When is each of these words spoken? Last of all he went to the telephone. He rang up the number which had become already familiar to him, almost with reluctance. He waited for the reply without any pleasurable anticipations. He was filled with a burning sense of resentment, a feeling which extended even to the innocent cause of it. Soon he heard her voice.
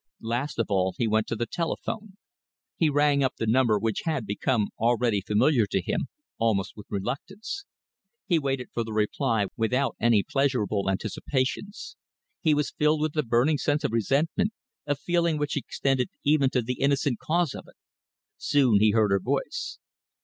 Last 0.23 0.57
of 0.57 0.65
all 0.69 0.95
he 0.97 1.07
went 1.07 1.27
to 1.27 1.35
the 1.35 1.45
telephone. 1.45 2.17
He 2.75 2.89
rang 2.89 3.23
up 3.23 3.35
the 3.37 3.45
number 3.45 3.77
which 3.77 4.01
had 4.03 4.25
become 4.25 4.69
already 4.79 5.21
familiar 5.21 5.67
to 5.67 5.79
him, 5.79 6.07
almost 6.39 6.73
with 6.75 6.87
reluctance. 6.89 7.65
He 8.25 8.39
waited 8.39 8.69
for 8.73 8.83
the 8.83 8.93
reply 8.93 9.45
without 9.55 9.95
any 9.99 10.23
pleasurable 10.23 10.89
anticipations. 10.89 11.97
He 12.39 12.55
was 12.55 12.71
filled 12.75 13.01
with 13.01 13.15
a 13.15 13.21
burning 13.21 13.59
sense 13.59 13.83
of 13.83 13.91
resentment, 13.91 14.53
a 14.87 14.95
feeling 14.95 15.37
which 15.37 15.55
extended 15.55 16.09
even 16.23 16.49
to 16.49 16.63
the 16.63 16.81
innocent 16.81 17.19
cause 17.19 17.53
of 17.53 17.67
it. 17.67 17.75
Soon 18.37 18.79
he 18.79 18.93
heard 18.93 19.11
her 19.11 19.19
voice. 19.19 19.77